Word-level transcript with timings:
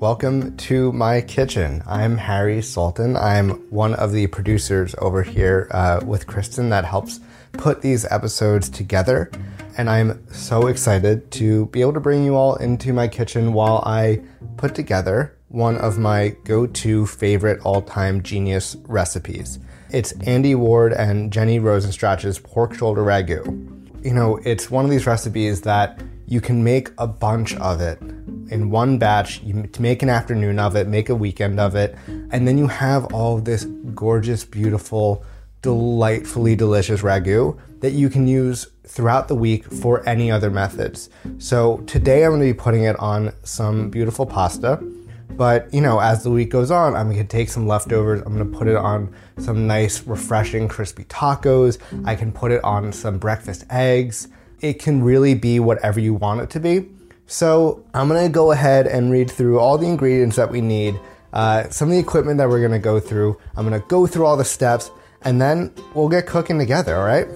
Welcome 0.00 0.56
to 0.56 0.92
my 0.92 1.20
kitchen. 1.20 1.82
I'm 1.86 2.16
Harry 2.16 2.62
Sultan. 2.62 3.18
I'm 3.18 3.50
one 3.68 3.92
of 3.92 4.12
the 4.12 4.28
producers 4.28 4.94
over 4.96 5.22
here 5.22 5.68
uh, 5.72 6.00
with 6.02 6.26
Kristen 6.26 6.70
that 6.70 6.86
helps 6.86 7.20
put 7.52 7.82
these 7.82 8.10
episodes 8.10 8.70
together. 8.70 9.30
And 9.76 9.90
I'm 9.90 10.26
so 10.32 10.68
excited 10.68 11.30
to 11.32 11.66
be 11.66 11.82
able 11.82 11.92
to 11.92 12.00
bring 12.00 12.24
you 12.24 12.34
all 12.34 12.56
into 12.56 12.94
my 12.94 13.08
kitchen 13.08 13.52
while 13.52 13.82
I 13.84 14.22
put 14.56 14.74
together 14.74 15.36
one 15.48 15.76
of 15.76 15.98
my 15.98 16.30
go 16.44 16.66
to 16.66 17.04
favorite 17.04 17.60
all 17.62 17.82
time 17.82 18.22
genius 18.22 18.76
recipes. 18.84 19.58
It's 19.90 20.12
Andy 20.22 20.54
Ward 20.54 20.94
and 20.94 21.30
Jenny 21.30 21.58
Rosenstrach's 21.58 22.38
pork 22.38 22.72
shoulder 22.72 23.02
ragu. 23.02 23.44
You 24.02 24.14
know, 24.14 24.38
it's 24.46 24.70
one 24.70 24.86
of 24.86 24.90
these 24.90 25.06
recipes 25.06 25.60
that 25.60 26.00
you 26.30 26.40
can 26.40 26.62
make 26.62 26.90
a 26.96 27.08
bunch 27.08 27.56
of 27.56 27.80
it 27.80 28.00
in 28.50 28.70
one 28.70 28.98
batch. 28.98 29.42
You 29.42 29.68
make 29.80 30.00
an 30.04 30.08
afternoon 30.08 30.60
of 30.60 30.76
it, 30.76 30.86
make 30.86 31.08
a 31.08 31.14
weekend 31.14 31.58
of 31.58 31.74
it, 31.74 31.96
and 32.30 32.46
then 32.46 32.56
you 32.56 32.68
have 32.68 33.12
all 33.12 33.38
this 33.38 33.64
gorgeous, 33.94 34.44
beautiful, 34.44 35.24
delightfully 35.60 36.54
delicious 36.54 37.02
ragu 37.02 37.58
that 37.80 37.92
you 37.92 38.08
can 38.08 38.28
use 38.28 38.68
throughout 38.86 39.26
the 39.26 39.34
week 39.34 39.64
for 39.64 40.08
any 40.08 40.30
other 40.30 40.50
methods. 40.50 41.10
So 41.38 41.78
today 41.78 42.24
I'm 42.24 42.30
going 42.30 42.42
to 42.42 42.46
be 42.46 42.54
putting 42.54 42.84
it 42.84 42.98
on 43.00 43.32
some 43.42 43.90
beautiful 43.90 44.24
pasta. 44.24 44.80
But 45.30 45.72
you 45.74 45.80
know, 45.80 45.98
as 45.98 46.22
the 46.22 46.30
week 46.30 46.50
goes 46.50 46.70
on, 46.70 46.94
I'm 46.94 47.10
gonna 47.10 47.24
take 47.24 47.48
some 47.48 47.66
leftovers. 47.66 48.20
I'm 48.26 48.36
gonna 48.36 48.44
put 48.58 48.68
it 48.68 48.76
on 48.76 49.14
some 49.38 49.66
nice, 49.66 50.02
refreshing, 50.02 50.68
crispy 50.68 51.04
tacos. 51.04 51.78
I 52.04 52.14
can 52.14 52.30
put 52.30 52.52
it 52.52 52.62
on 52.62 52.92
some 52.92 53.16
breakfast 53.16 53.64
eggs. 53.70 54.28
It 54.60 54.78
can 54.78 55.02
really 55.02 55.34
be 55.34 55.58
whatever 55.58 56.00
you 56.00 56.12
want 56.12 56.42
it 56.42 56.50
to 56.50 56.60
be. 56.60 56.88
So 57.26 57.82
I'm 57.94 58.08
gonna 58.08 58.28
go 58.28 58.52
ahead 58.52 58.86
and 58.86 59.10
read 59.10 59.30
through 59.30 59.58
all 59.58 59.78
the 59.78 59.86
ingredients 59.86 60.36
that 60.36 60.50
we 60.50 60.60
need, 60.60 61.00
uh, 61.32 61.70
some 61.70 61.88
of 61.88 61.92
the 61.92 61.98
equipment 61.98 62.38
that 62.38 62.48
we're 62.48 62.60
gonna 62.60 62.78
go 62.78 63.00
through. 63.00 63.38
I'm 63.56 63.64
gonna 63.64 63.82
go 63.88 64.06
through 64.06 64.26
all 64.26 64.36
the 64.36 64.44
steps, 64.44 64.90
and 65.22 65.40
then 65.40 65.72
we'll 65.94 66.08
get 66.08 66.26
cooking 66.26 66.58
together. 66.58 66.96
All 66.96 67.06
right. 67.06 67.26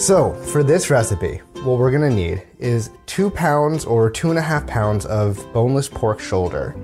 So, 0.00 0.34
for 0.46 0.64
this 0.64 0.90
recipe, 0.90 1.42
what 1.62 1.78
we're 1.78 1.92
gonna 1.92 2.10
need 2.10 2.42
is 2.58 2.90
two 3.06 3.30
pounds 3.30 3.84
or 3.84 4.10
two 4.10 4.30
and 4.30 4.38
a 4.38 4.42
half 4.42 4.66
pounds 4.66 5.06
of 5.06 5.46
boneless 5.52 5.88
pork 5.88 6.18
shoulder. 6.18 6.74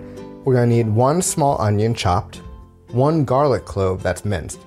We're 0.45 0.55
gonna 0.55 0.67
need 0.69 0.89
one 0.89 1.21
small 1.21 1.61
onion 1.61 1.95
chopped, 1.95 2.37
one 2.93 3.25
garlic 3.25 3.65
clove 3.65 4.05
that's 4.05 4.25
minced. 4.25 4.61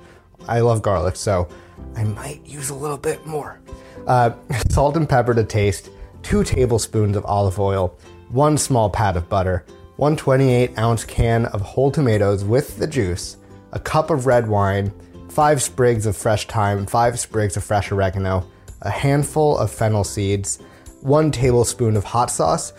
I 0.48 0.60
love 0.60 0.82
garlic, 0.82 1.16
so 1.16 1.48
I 1.96 2.04
might 2.04 2.46
use 2.46 2.70
a 2.70 2.76
little 2.76 2.98
bit 2.98 3.26
more. 3.26 3.60
Uh, 4.08 4.32
salt 4.70 4.98
and 4.98 5.08
pepper 5.08 5.34
to 5.34 5.44
taste, 5.44 5.90
two 6.22 6.44
tablespoons 6.44 7.16
of 7.16 7.26
olive 7.26 7.60
oil, 7.60 7.98
one 8.30 8.58
small 8.58 8.90
pat 8.90 9.16
of 9.18 9.30
butter, 9.30 9.66
one 9.98 10.16
28 10.16 10.78
ounce 10.78 11.04
can 11.04 11.46
of 11.48 11.62
whole 11.62 11.92
tomatoes 11.92 12.44
with 12.44 12.78
the 12.78 12.88
juice, 12.88 13.38
a 13.74 13.80
cup 13.80 14.10
of 14.10 14.26
red 14.26 14.48
wine, 14.48 14.92
five 15.30 15.62
sprigs 15.62 16.06
of 16.06 16.18
fresh 16.18 16.48
thyme, 16.48 16.86
five 16.86 17.20
sprigs 17.20 17.58
of 17.58 17.64
fresh 17.64 17.92
oregano, 17.92 18.46
a 18.82 18.90
handful 18.90 19.58
of 19.58 19.72
fennel 19.72 20.04
seeds, 20.04 20.60
one 21.02 21.32
tablespoon 21.32 21.96
of 21.96 22.04
hot 22.04 22.30
sauce. 22.30 22.74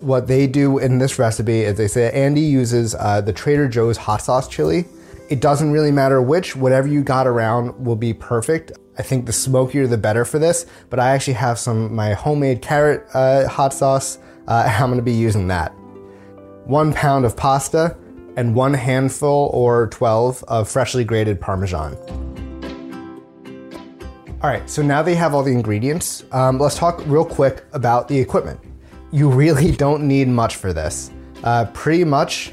What 0.00 0.26
they 0.26 0.46
do 0.46 0.78
in 0.78 0.98
this 0.98 1.18
recipe 1.18 1.60
is 1.60 1.76
they 1.76 1.88
say 1.88 2.10
Andy 2.12 2.40
uses 2.40 2.94
uh, 2.94 3.20
the 3.20 3.32
Trader 3.32 3.68
Joe's 3.68 3.96
hot 3.96 4.22
sauce 4.22 4.48
chili. 4.48 4.86
It 5.32 5.40
doesn't 5.40 5.72
really 5.72 5.90
matter 5.90 6.20
which, 6.20 6.54
whatever 6.54 6.86
you 6.86 7.02
got 7.02 7.26
around 7.26 7.82
will 7.82 7.96
be 7.96 8.12
perfect. 8.12 8.72
I 8.98 9.02
think 9.02 9.24
the 9.24 9.32
smokier 9.32 9.86
the 9.86 9.96
better 9.96 10.26
for 10.26 10.38
this, 10.38 10.66
but 10.90 11.00
I 11.00 11.12
actually 11.12 11.32
have 11.32 11.58
some 11.58 11.94
my 11.94 12.12
homemade 12.12 12.60
carrot 12.60 13.06
uh, 13.14 13.48
hot 13.48 13.72
sauce. 13.72 14.18
Uh, 14.46 14.70
I'm 14.78 14.94
to 14.94 15.00
be 15.00 15.14
using 15.14 15.48
that. 15.48 15.70
One 16.66 16.92
pound 16.92 17.24
of 17.24 17.34
pasta 17.34 17.96
and 18.36 18.54
one 18.54 18.74
handful 18.74 19.50
or 19.54 19.86
12 19.86 20.44
of 20.48 20.68
freshly 20.68 21.02
grated 21.02 21.40
Parmesan. 21.40 21.96
All 24.42 24.50
right, 24.50 24.68
so 24.68 24.82
now 24.82 25.00
they 25.00 25.14
have 25.14 25.32
all 25.32 25.42
the 25.42 25.52
ingredients. 25.52 26.26
Um, 26.32 26.58
let's 26.58 26.76
talk 26.76 27.02
real 27.06 27.24
quick 27.24 27.64
about 27.72 28.06
the 28.06 28.18
equipment. 28.18 28.60
You 29.12 29.30
really 29.42 29.72
don't 29.72 30.06
need 30.06 30.28
much 30.28 30.56
for 30.56 30.74
this. 30.74 31.10
Uh, 31.42 31.64
pretty 31.72 32.04
much 32.04 32.52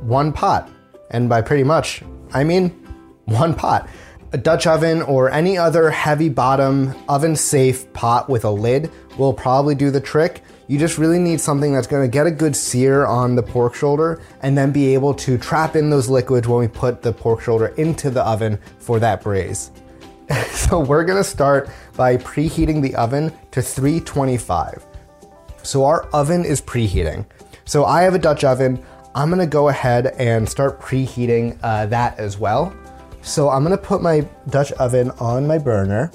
one 0.00 0.32
pot. 0.32 0.70
And 1.10 1.28
by 1.28 1.42
pretty 1.42 1.64
much, 1.64 2.02
I 2.32 2.44
mean 2.44 2.70
one 3.26 3.54
pot. 3.54 3.88
A 4.32 4.38
Dutch 4.38 4.66
oven 4.66 5.02
or 5.02 5.30
any 5.30 5.56
other 5.56 5.90
heavy 5.90 6.28
bottom, 6.28 6.94
oven 7.08 7.36
safe 7.36 7.92
pot 7.92 8.28
with 8.28 8.44
a 8.44 8.50
lid 8.50 8.90
will 9.18 9.32
probably 9.32 9.74
do 9.74 9.90
the 9.90 10.00
trick. 10.00 10.42
You 10.68 10.78
just 10.78 10.98
really 10.98 11.18
need 11.18 11.40
something 11.40 11.72
that's 11.72 11.86
gonna 11.86 12.08
get 12.08 12.26
a 12.26 12.30
good 12.30 12.56
sear 12.56 13.06
on 13.06 13.36
the 13.36 13.42
pork 13.42 13.74
shoulder 13.74 14.20
and 14.42 14.58
then 14.58 14.72
be 14.72 14.94
able 14.94 15.14
to 15.14 15.38
trap 15.38 15.76
in 15.76 15.90
those 15.90 16.08
liquids 16.08 16.48
when 16.48 16.58
we 16.58 16.68
put 16.68 17.02
the 17.02 17.12
pork 17.12 17.40
shoulder 17.40 17.68
into 17.76 18.10
the 18.10 18.22
oven 18.22 18.58
for 18.78 18.98
that 18.98 19.22
braise. 19.22 19.70
so 20.50 20.80
we're 20.80 21.04
gonna 21.04 21.22
start 21.22 21.70
by 21.96 22.16
preheating 22.16 22.82
the 22.82 22.94
oven 22.96 23.32
to 23.52 23.62
325. 23.62 24.84
So 25.62 25.84
our 25.84 26.08
oven 26.12 26.44
is 26.44 26.60
preheating. 26.60 27.26
So 27.64 27.84
I 27.84 28.02
have 28.02 28.14
a 28.14 28.18
Dutch 28.18 28.44
oven. 28.44 28.84
I'm 29.16 29.30
gonna 29.30 29.46
go 29.46 29.70
ahead 29.70 30.08
and 30.18 30.46
start 30.46 30.78
preheating 30.78 31.58
uh, 31.62 31.86
that 31.86 32.18
as 32.18 32.36
well. 32.36 32.76
So 33.22 33.48
I'm 33.48 33.62
gonna 33.62 33.78
put 33.78 34.02
my 34.02 34.28
Dutch 34.50 34.72
oven 34.72 35.10
on 35.12 35.46
my 35.46 35.56
burner 35.56 36.12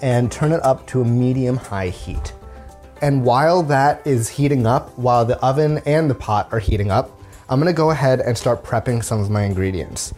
and 0.00 0.30
turn 0.30 0.52
it 0.52 0.62
up 0.62 0.86
to 0.88 1.00
a 1.00 1.04
medium 1.04 1.56
high 1.56 1.88
heat. 1.88 2.32
And 3.02 3.24
while 3.24 3.64
that 3.64 4.06
is 4.06 4.28
heating 4.28 4.64
up, 4.64 4.96
while 4.96 5.24
the 5.24 5.44
oven 5.44 5.82
and 5.86 6.08
the 6.08 6.14
pot 6.14 6.48
are 6.52 6.60
heating 6.60 6.88
up, 6.88 7.20
I'm 7.48 7.58
gonna 7.58 7.72
go 7.72 7.90
ahead 7.90 8.20
and 8.20 8.38
start 8.38 8.62
prepping 8.62 9.02
some 9.02 9.18
of 9.18 9.28
my 9.28 9.42
ingredients. 9.42 10.14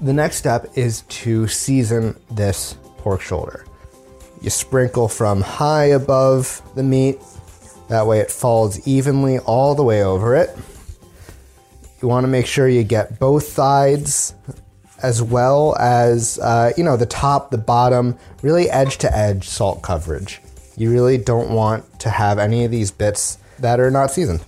The 0.00 0.12
next 0.12 0.38
step 0.38 0.66
is 0.74 1.02
to 1.02 1.46
season 1.46 2.18
this 2.32 2.78
pork 2.96 3.20
shoulder. 3.20 3.64
You 4.42 4.50
sprinkle 4.50 5.06
from 5.06 5.40
high 5.40 5.84
above 5.84 6.62
the 6.74 6.82
meat, 6.82 7.20
that 7.86 8.08
way 8.08 8.18
it 8.18 8.32
falls 8.32 8.84
evenly 8.88 9.38
all 9.38 9.76
the 9.76 9.84
way 9.84 10.02
over 10.02 10.34
it. 10.34 10.50
You 12.02 12.08
wanna 12.08 12.28
make 12.28 12.46
sure 12.46 12.68
you 12.68 12.82
get 12.82 13.18
both 13.18 13.46
sides 13.48 14.34
as 15.02 15.22
well 15.22 15.76
as, 15.78 16.38
uh, 16.38 16.72
you 16.76 16.84
know, 16.84 16.96
the 16.96 17.06
top, 17.06 17.50
the 17.50 17.58
bottom, 17.58 18.16
really 18.42 18.70
edge 18.70 18.98
to 18.98 19.16
edge 19.16 19.48
salt 19.48 19.82
coverage. 19.82 20.40
You 20.76 20.90
really 20.90 21.18
don't 21.18 21.50
want 21.50 22.00
to 22.00 22.10
have 22.10 22.38
any 22.38 22.64
of 22.64 22.70
these 22.70 22.90
bits 22.90 23.38
that 23.58 23.80
are 23.80 23.90
not 23.90 24.10
seasoned. 24.10 24.42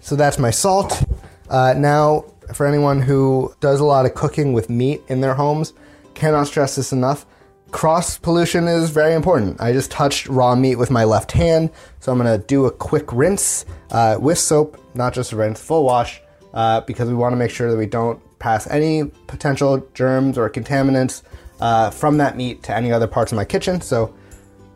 So 0.00 0.16
that's 0.16 0.38
my 0.38 0.50
salt. 0.50 1.02
Uh, 1.50 1.74
now, 1.76 2.24
for 2.54 2.66
anyone 2.66 3.02
who 3.02 3.54
does 3.60 3.80
a 3.80 3.84
lot 3.84 4.06
of 4.06 4.14
cooking 4.14 4.52
with 4.52 4.70
meat 4.70 5.02
in 5.08 5.20
their 5.20 5.34
homes, 5.34 5.74
cannot 6.14 6.46
stress 6.46 6.76
this 6.76 6.92
enough. 6.92 7.26
Cross 7.70 8.18
pollution 8.18 8.66
is 8.66 8.88
very 8.88 9.12
important. 9.12 9.60
I 9.60 9.72
just 9.72 9.90
touched 9.90 10.26
raw 10.28 10.54
meat 10.54 10.76
with 10.76 10.90
my 10.90 11.04
left 11.04 11.32
hand, 11.32 11.70
so 12.00 12.10
I'm 12.10 12.18
gonna 12.18 12.38
do 12.38 12.64
a 12.64 12.70
quick 12.70 13.12
rinse 13.12 13.66
uh, 13.90 14.16
with 14.18 14.38
soap, 14.38 14.80
not 14.94 15.12
just 15.12 15.32
a 15.32 15.36
rinse, 15.36 15.60
full 15.60 15.84
wash, 15.84 16.22
uh, 16.58 16.80
because 16.80 17.08
we 17.08 17.14
wanna 17.14 17.36
make 17.36 17.52
sure 17.52 17.70
that 17.70 17.76
we 17.76 17.86
don't 17.86 18.20
pass 18.40 18.66
any 18.66 19.04
potential 19.28 19.78
germs 19.94 20.36
or 20.36 20.50
contaminants 20.50 21.22
uh, 21.60 21.88
from 21.88 22.18
that 22.18 22.36
meat 22.36 22.64
to 22.64 22.74
any 22.74 22.90
other 22.90 23.06
parts 23.06 23.30
of 23.30 23.36
my 23.36 23.44
kitchen. 23.44 23.80
So 23.80 24.12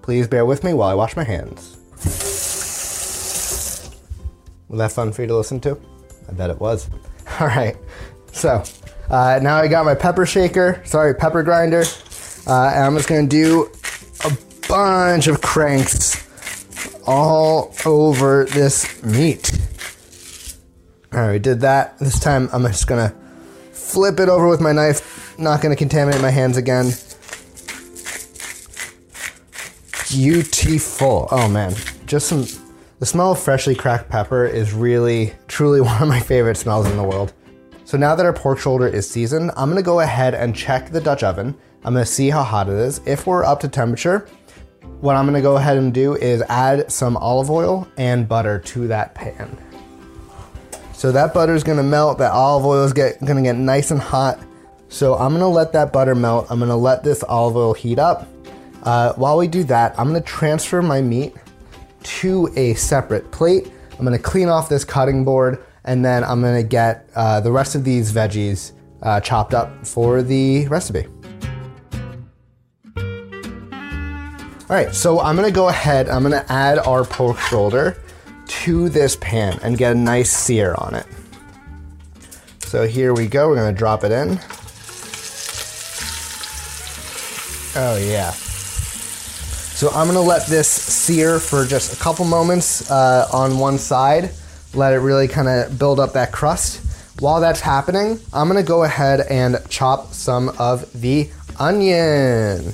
please 0.00 0.28
bear 0.28 0.46
with 0.46 0.62
me 0.62 0.74
while 0.74 0.88
I 0.88 0.94
wash 0.94 1.16
my 1.16 1.24
hands. 1.24 1.76
Was 4.68 4.78
that 4.78 4.92
fun 4.92 5.10
for 5.10 5.22
you 5.22 5.28
to 5.28 5.36
listen 5.36 5.58
to? 5.62 5.76
I 6.28 6.32
bet 6.34 6.50
it 6.50 6.60
was. 6.60 6.88
All 7.40 7.48
right. 7.48 7.76
So 8.30 8.62
uh, 9.10 9.40
now 9.42 9.56
I 9.56 9.66
got 9.66 9.84
my 9.84 9.96
pepper 9.96 10.24
shaker, 10.24 10.80
sorry, 10.84 11.16
pepper 11.16 11.42
grinder, 11.42 11.82
uh, 12.46 12.70
and 12.74 12.84
I'm 12.84 12.96
just 12.96 13.08
gonna 13.08 13.26
do 13.26 13.68
a 14.24 14.30
bunch 14.68 15.26
of 15.26 15.40
cranks 15.40 16.28
all 17.04 17.74
over 17.84 18.44
this 18.44 19.02
meat. 19.02 19.50
All 21.14 21.20
right, 21.20 21.32
we 21.32 21.38
did 21.38 21.60
that. 21.60 21.98
This 21.98 22.18
time 22.18 22.48
I'm 22.54 22.62
just 22.62 22.86
gonna 22.86 23.14
flip 23.72 24.18
it 24.18 24.30
over 24.30 24.48
with 24.48 24.62
my 24.62 24.72
knife, 24.72 25.38
not 25.38 25.60
gonna 25.60 25.76
contaminate 25.76 26.22
my 26.22 26.30
hands 26.30 26.56
again. 26.56 26.86
Beautiful. 30.08 31.28
Oh 31.30 31.48
man, 31.48 31.74
just 32.06 32.28
some. 32.28 32.46
The 32.98 33.04
smell 33.04 33.32
of 33.32 33.38
freshly 33.38 33.74
cracked 33.74 34.08
pepper 34.08 34.46
is 34.46 34.72
really, 34.72 35.34
truly 35.48 35.80
one 35.82 36.00
of 36.00 36.08
my 36.08 36.20
favorite 36.20 36.56
smells 36.56 36.86
in 36.86 36.96
the 36.96 37.02
world. 37.02 37.34
So 37.84 37.98
now 37.98 38.14
that 38.14 38.24
our 38.24 38.32
pork 38.32 38.58
shoulder 38.58 38.86
is 38.86 39.06
seasoned, 39.08 39.50
I'm 39.54 39.68
gonna 39.68 39.82
go 39.82 40.00
ahead 40.00 40.34
and 40.34 40.56
check 40.56 40.88
the 40.88 41.00
Dutch 41.00 41.22
oven. 41.22 41.54
I'm 41.84 41.92
gonna 41.92 42.06
see 42.06 42.30
how 42.30 42.42
hot 42.42 42.68
it 42.70 42.74
is. 42.74 43.02
If 43.04 43.26
we're 43.26 43.44
up 43.44 43.60
to 43.60 43.68
temperature, 43.68 44.26
what 45.02 45.16
I'm 45.16 45.26
gonna 45.26 45.42
go 45.42 45.58
ahead 45.58 45.76
and 45.76 45.92
do 45.92 46.14
is 46.14 46.42
add 46.48 46.90
some 46.90 47.18
olive 47.18 47.50
oil 47.50 47.86
and 47.98 48.26
butter 48.26 48.60
to 48.60 48.88
that 48.88 49.14
pan. 49.14 49.58
So 51.02 51.10
that 51.10 51.34
butter 51.34 51.52
is 51.52 51.64
gonna 51.64 51.82
melt, 51.82 52.18
that 52.18 52.30
olive 52.30 52.64
oil 52.64 52.84
is 52.84 52.92
gonna 52.92 53.42
get 53.42 53.56
nice 53.56 53.90
and 53.90 53.98
hot. 53.98 54.38
So 54.88 55.16
I'm 55.16 55.32
gonna 55.32 55.48
let 55.48 55.72
that 55.72 55.92
butter 55.92 56.14
melt. 56.14 56.46
I'm 56.48 56.60
gonna 56.60 56.76
let 56.76 57.02
this 57.02 57.24
olive 57.24 57.56
oil 57.56 57.74
heat 57.74 57.98
up. 57.98 58.28
Uh, 58.84 59.12
while 59.14 59.36
we 59.36 59.48
do 59.48 59.64
that, 59.64 59.98
I'm 59.98 60.06
gonna 60.06 60.20
transfer 60.20 60.80
my 60.80 61.00
meat 61.00 61.34
to 62.04 62.48
a 62.54 62.74
separate 62.74 63.32
plate. 63.32 63.72
I'm 63.98 64.04
gonna 64.04 64.16
clean 64.16 64.48
off 64.48 64.68
this 64.68 64.84
cutting 64.84 65.24
board 65.24 65.64
and 65.82 66.04
then 66.04 66.22
I'm 66.22 66.40
gonna 66.40 66.62
get 66.62 67.10
uh, 67.16 67.40
the 67.40 67.50
rest 67.50 67.74
of 67.74 67.82
these 67.82 68.12
veggies 68.12 68.70
uh, 69.02 69.18
chopped 69.18 69.54
up 69.54 69.84
for 69.84 70.22
the 70.22 70.68
recipe. 70.68 71.08
All 72.96 74.76
right, 74.76 74.94
so 74.94 75.18
I'm 75.18 75.34
gonna 75.34 75.50
go 75.50 75.66
ahead, 75.66 76.08
I'm 76.08 76.22
gonna 76.22 76.46
add 76.48 76.78
our 76.78 77.04
pork 77.04 77.40
shoulder 77.40 78.00
to 78.60 78.88
this 78.88 79.16
pan 79.16 79.58
and 79.62 79.78
get 79.78 79.92
a 79.92 79.98
nice 79.98 80.30
sear 80.30 80.74
on 80.78 80.94
it. 80.94 81.06
So 82.60 82.86
here 82.86 83.12
we 83.14 83.26
go, 83.26 83.48
we're 83.48 83.56
gonna 83.56 83.72
drop 83.72 84.04
it 84.04 84.12
in. 84.12 84.38
Oh 87.74 87.96
yeah. 87.96 88.30
So 88.30 89.88
I'm 89.90 90.06
gonna 90.06 90.20
let 90.20 90.46
this 90.46 90.68
sear 90.68 91.40
for 91.40 91.64
just 91.64 91.98
a 91.98 92.02
couple 92.02 92.24
moments 92.24 92.90
uh, 92.90 93.26
on 93.32 93.58
one 93.58 93.78
side, 93.78 94.30
let 94.74 94.92
it 94.92 94.98
really 94.98 95.28
kind 95.28 95.48
of 95.48 95.78
build 95.78 95.98
up 95.98 96.12
that 96.12 96.30
crust. 96.30 97.20
While 97.20 97.40
that's 97.40 97.60
happening, 97.60 98.20
I'm 98.32 98.48
gonna 98.48 98.62
go 98.62 98.84
ahead 98.84 99.20
and 99.28 99.56
chop 99.68 100.12
some 100.12 100.50
of 100.58 100.92
the 101.00 101.30
onion. 101.58 102.72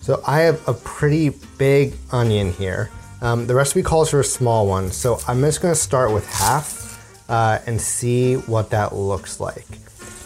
So 0.00 0.22
I 0.26 0.40
have 0.40 0.68
a 0.68 0.74
pretty 0.74 1.30
big 1.58 1.94
onion 2.12 2.52
here. 2.52 2.90
Um, 3.22 3.46
the 3.46 3.54
recipe 3.54 3.82
calls 3.82 4.10
for 4.10 4.20
a 4.20 4.24
small 4.24 4.66
one, 4.66 4.90
so 4.90 5.18
I'm 5.26 5.40
just 5.40 5.62
gonna 5.62 5.74
start 5.74 6.12
with 6.12 6.26
half 6.26 6.84
uh, 7.28 7.58
and 7.66 7.80
see 7.80 8.34
what 8.34 8.70
that 8.70 8.94
looks 8.94 9.40
like. 9.40 9.66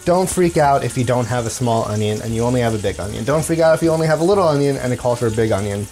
Don't 0.05 0.29
freak 0.29 0.57
out 0.57 0.83
if 0.83 0.97
you 0.97 1.03
don't 1.03 1.27
have 1.27 1.45
a 1.45 1.49
small 1.49 1.85
onion 1.85 2.21
and 2.21 2.33
you 2.33 2.43
only 2.43 2.61
have 2.61 2.73
a 2.73 2.79
big 2.79 2.99
onion. 2.99 3.23
Don't 3.25 3.45
freak 3.45 3.59
out 3.59 3.75
if 3.75 3.83
you 3.83 3.89
only 3.91 4.07
have 4.07 4.21
a 4.21 4.23
little 4.23 4.47
onion 4.47 4.77
and 4.77 4.91
it 4.91 4.97
calls 4.97 5.19
for 5.19 5.27
a 5.27 5.31
big 5.31 5.51
onion. 5.51 5.85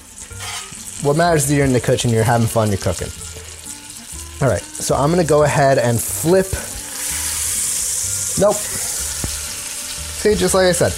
What 1.04 1.16
matters 1.16 1.46
is 1.46 1.54
you're 1.54 1.66
in 1.66 1.74
the 1.74 1.80
kitchen, 1.80 2.10
you're 2.10 2.24
having 2.24 2.48
fun, 2.48 2.70
you're 2.70 2.78
cooking. 2.78 3.10
All 4.42 4.50
right, 4.50 4.62
so 4.62 4.96
I'm 4.96 5.10
gonna 5.12 5.24
go 5.24 5.44
ahead 5.44 5.78
and 5.78 6.02
flip. 6.02 6.48
Nope. 8.40 8.56
See, 8.56 10.36
just 10.36 10.54
like 10.54 10.68
I 10.68 10.72
said, 10.72 10.94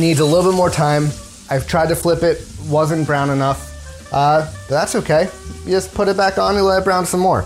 needs 0.00 0.20
a 0.20 0.24
little 0.24 0.50
bit 0.50 0.56
more 0.56 0.70
time. 0.70 1.10
I've 1.54 1.68
tried 1.68 1.88
to 1.90 1.94
flip 1.94 2.24
it, 2.24 2.44
wasn't 2.68 3.06
brown 3.06 3.30
enough. 3.30 4.10
Uh, 4.12 4.50
that's 4.68 4.96
okay. 4.96 5.28
You 5.64 5.70
just 5.70 5.94
put 5.94 6.08
it 6.08 6.16
back 6.16 6.36
on 6.36 6.56
and 6.56 6.64
let 6.66 6.82
it 6.82 6.84
brown 6.84 7.06
some 7.06 7.20
more. 7.20 7.44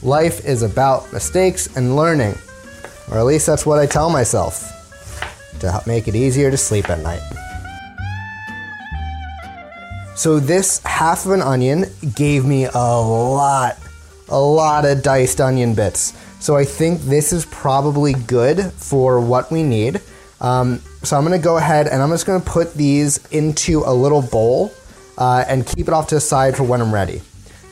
Life 0.00 0.44
is 0.44 0.62
about 0.62 1.12
mistakes 1.12 1.74
and 1.76 1.96
learning. 1.96 2.38
Or 3.10 3.18
at 3.18 3.24
least 3.24 3.48
that's 3.48 3.66
what 3.66 3.80
I 3.80 3.86
tell 3.86 4.10
myself 4.10 4.68
to 5.58 5.72
help 5.72 5.88
make 5.88 6.06
it 6.06 6.14
easier 6.14 6.52
to 6.52 6.56
sleep 6.56 6.88
at 6.88 7.00
night. 7.00 7.20
So, 10.14 10.38
this 10.38 10.78
half 10.84 11.26
of 11.26 11.32
an 11.32 11.42
onion 11.42 11.86
gave 12.14 12.44
me 12.44 12.66
a 12.66 12.78
lot, 12.78 13.76
a 14.28 14.38
lot 14.40 14.84
of 14.84 15.02
diced 15.02 15.40
onion 15.40 15.74
bits. 15.74 16.16
So, 16.38 16.56
I 16.56 16.64
think 16.64 17.00
this 17.00 17.32
is 17.32 17.44
probably 17.46 18.12
good 18.12 18.72
for 18.74 19.20
what 19.20 19.50
we 19.50 19.64
need. 19.64 20.00
Um, 20.40 20.80
so, 21.02 21.16
I'm 21.16 21.24
gonna 21.24 21.38
go 21.38 21.56
ahead 21.56 21.88
and 21.88 22.02
I'm 22.02 22.10
just 22.10 22.26
gonna 22.26 22.44
put 22.44 22.74
these 22.74 23.24
into 23.32 23.82
a 23.84 23.92
little 23.92 24.22
bowl 24.22 24.72
uh, 25.18 25.44
and 25.48 25.66
keep 25.66 25.88
it 25.88 25.94
off 25.94 26.08
to 26.08 26.16
the 26.16 26.20
side 26.20 26.56
for 26.56 26.62
when 26.64 26.80
I'm 26.80 26.92
ready. 26.92 27.22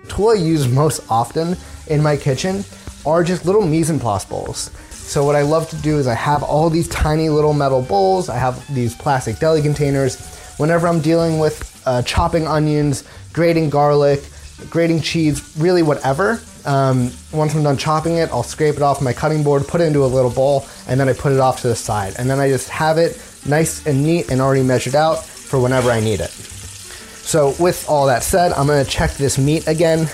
The 0.02 0.08
tool 0.08 0.28
I 0.30 0.34
use 0.34 0.68
most 0.68 1.00
often 1.10 1.56
in 1.88 2.02
my 2.02 2.16
kitchen 2.16 2.64
are 3.06 3.24
just 3.24 3.46
little 3.46 3.66
mise 3.66 3.90
en 3.90 3.98
place 3.98 4.24
bowls. 4.24 4.70
So 4.90 5.24
what 5.24 5.34
I 5.34 5.42
love 5.42 5.68
to 5.70 5.76
do 5.76 5.98
is 5.98 6.06
I 6.06 6.14
have 6.14 6.42
all 6.42 6.70
these 6.70 6.86
tiny 6.88 7.28
little 7.28 7.52
metal 7.52 7.82
bowls. 7.82 8.28
I 8.28 8.36
have 8.36 8.72
these 8.72 8.94
plastic 8.94 9.38
deli 9.38 9.62
containers. 9.62 10.20
Whenever 10.56 10.86
I'm 10.86 11.00
dealing 11.00 11.38
with 11.38 11.82
uh, 11.86 12.02
chopping 12.02 12.46
onions, 12.46 13.02
grating 13.32 13.70
garlic, 13.70 14.22
grating 14.68 15.00
cheese, 15.00 15.56
really 15.56 15.82
whatever. 15.82 16.40
Um, 16.66 17.10
once 17.32 17.54
I'm 17.54 17.62
done 17.62 17.76
chopping 17.76 18.16
it, 18.16 18.30
I'll 18.30 18.42
scrape 18.42 18.76
it 18.76 18.82
off 18.82 19.00
my 19.00 19.12
cutting 19.12 19.42
board, 19.42 19.66
put 19.66 19.80
it 19.80 19.84
into 19.84 20.04
a 20.04 20.06
little 20.06 20.30
bowl, 20.30 20.66
and 20.88 20.98
then 20.98 21.08
I 21.08 21.12
put 21.12 21.32
it 21.32 21.40
off 21.40 21.60
to 21.62 21.68
the 21.68 21.76
side. 21.76 22.14
And 22.18 22.28
then 22.28 22.38
I 22.38 22.48
just 22.48 22.68
have 22.68 22.98
it 22.98 23.22
nice 23.46 23.86
and 23.86 24.02
neat 24.02 24.30
and 24.30 24.40
already 24.40 24.62
measured 24.62 24.94
out 24.94 25.24
for 25.24 25.60
whenever 25.60 25.90
I 25.90 26.00
need 26.00 26.20
it. 26.20 26.30
So 26.30 27.54
with 27.58 27.86
all 27.88 28.06
that 28.06 28.22
said, 28.22 28.52
I'm 28.52 28.66
gonna 28.66 28.84
check 28.84 29.12
this 29.12 29.38
meat 29.38 29.66
again. 29.68 30.06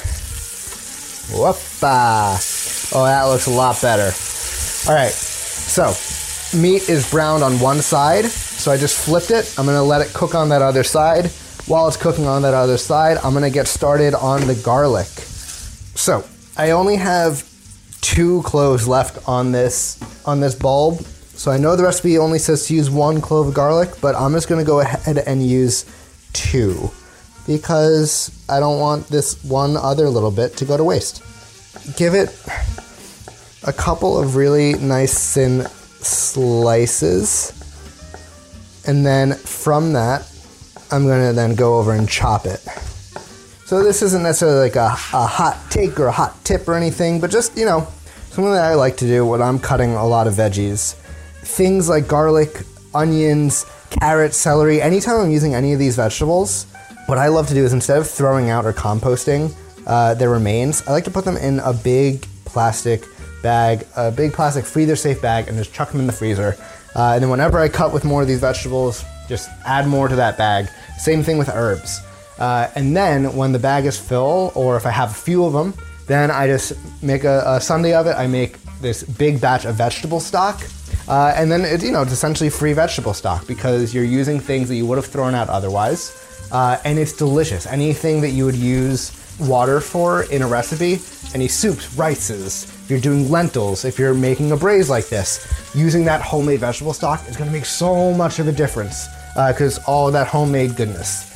Whoopa! 1.32 2.92
Oh, 2.94 3.04
that 3.04 3.24
looks 3.24 3.46
a 3.46 3.50
lot 3.50 3.80
better. 3.80 4.12
All 4.88 4.94
right, 4.94 5.10
so 5.10 5.94
meat 6.56 6.88
is 6.88 7.10
browned 7.10 7.42
on 7.42 7.58
one 7.58 7.80
side, 7.80 8.26
so 8.26 8.70
I 8.70 8.76
just 8.76 9.04
flipped 9.04 9.30
it. 9.30 9.52
I'm 9.58 9.66
gonna 9.66 9.82
let 9.82 10.00
it 10.00 10.12
cook 10.14 10.34
on 10.34 10.48
that 10.50 10.62
other 10.62 10.84
side. 10.84 11.30
While 11.66 11.88
it's 11.88 11.96
cooking 11.96 12.26
on 12.26 12.42
that 12.42 12.54
other 12.54 12.76
side, 12.76 13.18
I'm 13.24 13.34
gonna 13.34 13.50
get 13.50 13.66
started 13.66 14.14
on 14.14 14.46
the 14.46 14.54
garlic. 14.54 15.08
So 15.96 16.24
I 16.58 16.70
only 16.70 16.96
have 16.96 17.44
two 18.00 18.42
cloves 18.42 18.88
left 18.88 19.28
on 19.28 19.52
this 19.52 20.00
on 20.24 20.40
this 20.40 20.54
bulb. 20.54 21.00
So 21.00 21.50
I 21.50 21.58
know 21.58 21.76
the 21.76 21.82
recipe 21.82 22.16
only 22.16 22.38
says 22.38 22.66
to 22.66 22.74
use 22.74 22.88
one 22.90 23.20
clove 23.20 23.48
of 23.48 23.54
garlic, 23.54 23.90
but 24.00 24.14
I'm 24.14 24.32
just 24.32 24.48
gonna 24.48 24.64
go 24.64 24.80
ahead 24.80 25.18
and 25.18 25.46
use 25.46 25.84
two 26.32 26.90
because 27.46 28.30
I 28.48 28.58
don't 28.58 28.80
want 28.80 29.08
this 29.08 29.42
one 29.44 29.76
other 29.76 30.08
little 30.08 30.30
bit 30.30 30.56
to 30.58 30.64
go 30.64 30.76
to 30.76 30.84
waste. 30.84 31.22
Give 31.96 32.14
it 32.14 32.30
a 33.64 33.72
couple 33.72 34.18
of 34.18 34.34
really 34.34 34.74
nice 34.74 35.34
thin 35.34 35.66
slices. 36.00 37.52
And 38.86 39.04
then 39.04 39.34
from 39.34 39.92
that, 39.92 40.30
I'm 40.90 41.06
gonna 41.06 41.32
then 41.32 41.54
go 41.54 41.78
over 41.78 41.92
and 41.92 42.08
chop 42.08 42.46
it. 42.46 42.64
So 43.66 43.82
this 43.82 44.00
isn't 44.00 44.22
necessarily 44.22 44.60
like 44.60 44.76
a, 44.76 44.86
a 45.12 45.26
hot 45.26 45.60
take 45.70 45.98
or 45.98 46.06
a 46.06 46.12
hot 46.12 46.36
tip 46.44 46.68
or 46.68 46.74
anything, 46.74 47.20
but 47.20 47.32
just, 47.32 47.58
you 47.58 47.64
know, 47.64 47.80
something 48.30 48.52
that 48.52 48.64
I 48.64 48.74
like 48.74 48.96
to 48.98 49.06
do 49.06 49.26
when 49.26 49.42
I'm 49.42 49.58
cutting 49.58 49.94
a 49.94 50.06
lot 50.06 50.28
of 50.28 50.34
veggies. 50.34 50.94
Things 51.42 51.88
like 51.88 52.06
garlic, 52.06 52.62
onions, 52.94 53.66
carrots, 53.90 54.36
celery, 54.36 54.80
anytime 54.80 55.16
I'm 55.20 55.32
using 55.32 55.56
any 55.56 55.72
of 55.72 55.80
these 55.80 55.96
vegetables, 55.96 56.68
what 57.06 57.18
I 57.18 57.26
love 57.26 57.48
to 57.48 57.54
do 57.54 57.64
is 57.64 57.72
instead 57.72 57.98
of 57.98 58.08
throwing 58.08 58.50
out 58.50 58.66
or 58.66 58.72
composting 58.72 59.52
uh, 59.84 60.14
their 60.14 60.30
remains, 60.30 60.86
I 60.86 60.92
like 60.92 61.04
to 61.04 61.10
put 61.10 61.24
them 61.24 61.36
in 61.36 61.58
a 61.58 61.72
big 61.72 62.24
plastic 62.44 63.04
bag, 63.42 63.84
a 63.96 64.12
big 64.12 64.32
plastic 64.32 64.64
freezer 64.64 64.94
safe 64.94 65.20
bag, 65.20 65.48
and 65.48 65.58
just 65.58 65.74
chuck 65.74 65.90
them 65.90 65.98
in 65.98 66.06
the 66.06 66.12
freezer. 66.12 66.54
Uh, 66.94 67.14
and 67.14 67.22
then 67.24 67.30
whenever 67.30 67.58
I 67.58 67.68
cut 67.68 67.92
with 67.92 68.04
more 68.04 68.22
of 68.22 68.28
these 68.28 68.38
vegetables, 68.38 69.04
just 69.28 69.50
add 69.64 69.88
more 69.88 70.06
to 70.06 70.14
that 70.14 70.38
bag. 70.38 70.68
Same 70.98 71.24
thing 71.24 71.36
with 71.36 71.48
herbs. 71.48 72.00
Uh, 72.38 72.68
and 72.74 72.96
then 72.96 73.34
when 73.34 73.52
the 73.52 73.58
bag 73.58 73.86
is 73.86 73.98
full, 73.98 74.52
or 74.54 74.76
if 74.76 74.86
I 74.86 74.90
have 74.90 75.10
a 75.10 75.14
few 75.14 75.44
of 75.44 75.52
them, 75.52 75.74
then 76.06 76.30
I 76.30 76.46
just 76.46 76.74
make 77.02 77.24
a, 77.24 77.42
a 77.46 77.60
Sunday 77.60 77.94
of 77.94 78.06
it. 78.06 78.14
I 78.16 78.26
make 78.26 78.58
this 78.80 79.02
big 79.02 79.40
batch 79.40 79.64
of 79.64 79.74
vegetable 79.74 80.20
stock. 80.20 80.62
Uh, 81.08 81.32
and 81.36 81.50
then 81.50 81.62
it's, 81.62 81.82
you 81.82 81.92
know, 81.92 82.02
it's 82.02 82.12
essentially 82.12 82.50
free 82.50 82.72
vegetable 82.72 83.14
stock 83.14 83.46
because 83.46 83.94
you're 83.94 84.04
using 84.04 84.40
things 84.40 84.68
that 84.68 84.76
you 84.76 84.86
would 84.86 84.98
have 84.98 85.06
thrown 85.06 85.34
out 85.34 85.48
otherwise. 85.48 86.48
Uh, 86.52 86.78
and 86.84 86.98
it's 86.98 87.12
delicious. 87.12 87.66
Anything 87.66 88.20
that 88.20 88.30
you 88.30 88.44
would 88.44 88.56
use 88.56 89.12
water 89.40 89.80
for 89.80 90.24
in 90.24 90.42
a 90.42 90.46
recipe, 90.46 90.98
any 91.34 91.48
soups, 91.48 91.94
rices, 91.94 92.64
if 92.64 92.90
you're 92.90 93.00
doing 93.00 93.30
lentils, 93.30 93.84
if 93.84 93.98
you're 93.98 94.14
making 94.14 94.52
a 94.52 94.56
braise 94.56 94.88
like 94.88 95.08
this, 95.08 95.72
using 95.74 96.04
that 96.04 96.22
homemade 96.22 96.60
vegetable 96.60 96.92
stock 96.92 97.28
is 97.28 97.36
gonna 97.36 97.50
make 97.50 97.64
so 97.64 98.14
much 98.14 98.38
of 98.38 98.46
a 98.46 98.52
difference 98.52 99.08
because 99.48 99.78
all 99.86 100.10
that 100.10 100.26
homemade 100.26 100.76
goodness. 100.76 101.35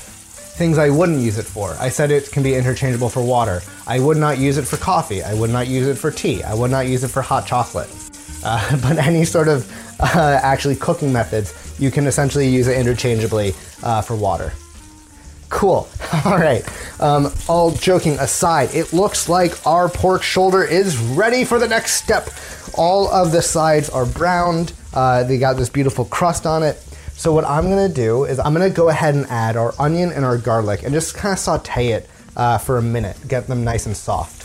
Things 0.60 0.76
I 0.76 0.90
wouldn't 0.90 1.20
use 1.20 1.38
it 1.38 1.46
for. 1.46 1.74
I 1.80 1.88
said 1.88 2.10
it 2.10 2.30
can 2.30 2.42
be 2.42 2.54
interchangeable 2.54 3.08
for 3.08 3.22
water. 3.22 3.62
I 3.86 3.98
would 3.98 4.18
not 4.18 4.36
use 4.36 4.58
it 4.58 4.66
for 4.66 4.76
coffee. 4.76 5.22
I 5.22 5.32
would 5.32 5.48
not 5.48 5.68
use 5.68 5.86
it 5.86 5.94
for 5.94 6.10
tea. 6.10 6.42
I 6.42 6.52
would 6.52 6.70
not 6.70 6.86
use 6.86 7.02
it 7.02 7.08
for 7.08 7.22
hot 7.22 7.46
chocolate. 7.46 7.88
Uh, 8.44 8.76
but 8.82 8.98
any 8.98 9.24
sort 9.24 9.48
of 9.48 9.66
uh, 10.00 10.38
actually 10.42 10.76
cooking 10.76 11.10
methods, 11.10 11.54
you 11.80 11.90
can 11.90 12.06
essentially 12.06 12.46
use 12.46 12.66
it 12.66 12.76
interchangeably 12.76 13.54
uh, 13.82 14.02
for 14.02 14.14
water. 14.14 14.52
Cool. 15.48 15.88
All 16.26 16.36
right. 16.36 16.62
Um, 17.00 17.32
all 17.48 17.70
joking 17.70 18.18
aside, 18.18 18.74
it 18.74 18.92
looks 18.92 19.30
like 19.30 19.66
our 19.66 19.88
pork 19.88 20.22
shoulder 20.22 20.62
is 20.62 20.98
ready 20.98 21.44
for 21.44 21.58
the 21.58 21.68
next 21.68 21.92
step. 21.94 22.28
All 22.74 23.08
of 23.08 23.32
the 23.32 23.40
sides 23.40 23.88
are 23.88 24.04
browned. 24.04 24.74
Uh, 24.92 25.24
they 25.24 25.38
got 25.38 25.56
this 25.56 25.70
beautiful 25.70 26.04
crust 26.04 26.44
on 26.44 26.62
it. 26.62 26.76
So 27.20 27.34
what 27.34 27.44
I'm 27.44 27.64
gonna 27.64 27.86
do 27.86 28.24
is 28.24 28.38
I'm 28.38 28.54
gonna 28.54 28.70
go 28.70 28.88
ahead 28.88 29.14
and 29.14 29.26
add 29.26 29.54
our 29.58 29.74
onion 29.78 30.10
and 30.10 30.24
our 30.24 30.38
garlic 30.38 30.84
and 30.84 30.94
just 30.94 31.14
kind 31.14 31.34
of 31.34 31.38
saute 31.38 31.88
it 31.88 32.08
uh, 32.34 32.56
for 32.56 32.78
a 32.78 32.82
minute, 32.82 33.14
get 33.28 33.46
them 33.46 33.62
nice 33.62 33.84
and 33.84 33.94
soft. 33.94 34.40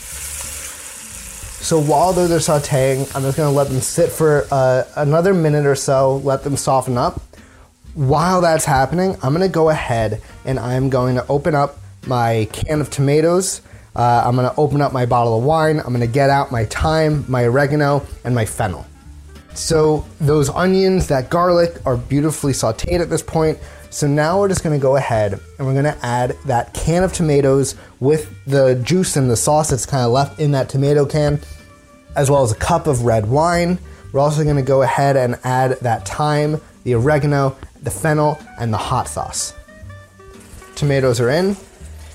So 1.63 1.79
while 1.79 2.11
they're 2.11 2.27
sauteing, 2.27 3.09
I'm 3.15 3.21
just 3.21 3.37
gonna 3.37 3.49
let 3.49 3.69
them 3.69 3.79
sit 3.79 4.11
for 4.11 4.45
uh, 4.51 4.83
another 4.97 5.33
minute 5.33 5.65
or 5.65 5.75
so, 5.75 6.17
let 6.17 6.43
them 6.43 6.57
soften 6.57 6.97
up. 6.97 7.21
While 7.93 8.41
that's 8.41 8.65
happening, 8.65 9.15
I'm 9.23 9.31
gonna 9.31 9.47
go 9.47 9.69
ahead 9.69 10.21
and 10.43 10.59
I'm 10.59 10.89
going 10.89 11.15
to 11.15 11.25
open 11.29 11.55
up 11.55 11.77
my 12.07 12.45
can 12.51 12.81
of 12.81 12.89
tomatoes. 12.89 13.61
Uh, 13.95 14.23
I'm 14.25 14.35
gonna 14.35 14.53
open 14.57 14.81
up 14.81 14.91
my 14.91 15.05
bottle 15.05 15.37
of 15.37 15.45
wine. 15.45 15.79
I'm 15.79 15.93
gonna 15.93 16.07
get 16.07 16.29
out 16.29 16.51
my 16.51 16.65
thyme, 16.65 17.23
my 17.29 17.45
oregano, 17.45 18.05
and 18.25 18.35
my 18.35 18.43
fennel. 18.43 18.85
So 19.55 20.05
those 20.19 20.49
onions, 20.49 21.07
that 21.07 21.29
garlic 21.29 21.77
are 21.85 21.95
beautifully 21.95 22.51
sauteed 22.51 22.99
at 22.99 23.09
this 23.09 23.23
point. 23.23 23.57
So 23.89 24.05
now 24.05 24.39
we're 24.39 24.49
just 24.49 24.63
gonna 24.63 24.77
go 24.77 24.97
ahead 24.97 25.39
and 25.57 25.65
we're 25.65 25.73
gonna 25.73 25.97
add 26.01 26.35
that 26.45 26.73
can 26.73 27.03
of 27.03 27.13
tomatoes 27.13 27.75
with 28.01 28.29
the 28.45 28.75
juice 28.83 29.15
and 29.15 29.31
the 29.31 29.37
sauce 29.37 29.69
that's 29.69 29.85
kind 29.85 30.03
of 30.03 30.11
left 30.11 30.39
in 30.39 30.51
that 30.51 30.67
tomato 30.67 31.05
can, 31.05 31.39
as 32.17 32.29
well 32.29 32.43
as 32.43 32.51
a 32.51 32.55
cup 32.55 32.85
of 32.87 33.03
red 33.03 33.25
wine. 33.25 33.79
We're 34.11 34.19
also 34.19 34.43
gonna 34.43 34.61
go 34.61 34.81
ahead 34.81 35.15
and 35.15 35.39
add 35.45 35.79
that 35.79 36.05
thyme, 36.05 36.59
the 36.83 36.95
oregano, 36.95 37.55
the 37.81 37.91
fennel, 37.91 38.37
and 38.59 38.73
the 38.73 38.77
hot 38.77 39.07
sauce. 39.07 39.53
Tomatoes 40.75 41.21
are 41.21 41.29
in. 41.29 41.55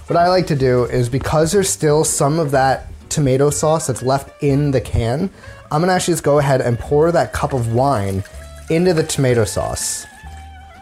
What 0.09 0.19
I 0.19 0.29
like 0.29 0.47
to 0.49 0.57
do 0.57 0.85
is 0.85 1.09
because 1.09 1.53
there's 1.53 1.71
still 1.71 2.05
some 2.05 2.39
of 2.39 2.51
that 2.51 2.89
tomato 3.11 3.51
sauce 3.51 3.87
that's 3.87 4.03
left 4.03 4.43
in 4.43 4.71
the 4.71 4.81
can, 4.81 5.31
I'm 5.71 5.81
gonna 5.81 5.93
actually 5.93 6.15
just 6.15 6.25
go 6.25 6.39
ahead 6.39 6.61
and 6.61 6.79
pour 6.79 7.13
that 7.13 7.33
cup 7.33 7.53
of 7.53 7.75
wine 7.75 8.25
into 8.71 8.95
the 8.95 9.03
tomato 9.03 9.45
sauce 9.45 10.07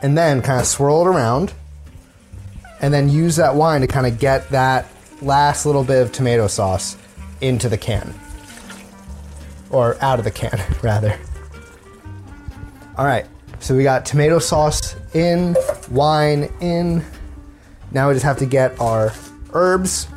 and 0.03 0.17
then 0.17 0.43
kind 0.43 0.61
of 0.61 0.67
swirl 0.67 1.03
it 1.03 1.09
around 1.09 1.53
and 2.81 2.95
then 2.95 3.09
use 3.09 3.37
that 3.37 3.55
wine 3.55 3.81
to 3.81 3.87
kind 3.87 4.07
of 4.07 4.19
get 4.19 4.49
that 4.51 4.87
last 5.21 5.67
little 5.67 5.85
bit 5.85 6.03
of 6.03 6.13
tomato 6.13 6.47
sauce 6.47 6.97
into 7.41 7.69
the 7.69 7.79
can 7.79 8.15
or 9.71 9.97
out 10.03 10.19
of 10.19 10.25
the 10.25 10.31
can 10.31 10.61
rather. 10.83 11.19
All 12.97 13.05
right, 13.05 13.27
so 13.61 13.77
we 13.77 13.83
got 13.83 14.05
tomato 14.05 14.39
sauce 14.39 14.97
in, 15.15 15.57
wine 15.91 16.53
in. 16.61 17.05
Now 17.93 18.09
we 18.09 18.15
just 18.15 18.25
have 18.25 18.39
to 18.39 18.47
get 18.47 18.79
our 18.81 19.13
herbs, 19.53 20.09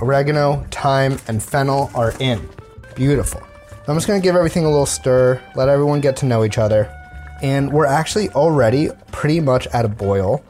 oregano, 0.00 0.64
thyme, 0.70 1.18
and 1.28 1.42
fennel 1.42 1.90
are 1.94 2.12
in. 2.20 2.48
Beautiful. 2.94 3.42
I'm 3.88 3.96
just 3.96 4.06
gonna 4.06 4.20
give 4.20 4.36
everything 4.36 4.64
a 4.64 4.70
little 4.70 4.86
stir, 4.86 5.40
let 5.56 5.68
everyone 5.68 6.00
get 6.00 6.16
to 6.18 6.26
know 6.26 6.44
each 6.44 6.58
other. 6.58 6.94
And 7.42 7.72
we're 7.72 7.86
actually 7.86 8.28
already 8.30 8.90
pretty 9.10 9.40
much 9.40 9.66
at 9.68 9.84
a 9.84 9.88
boil. 9.88 10.44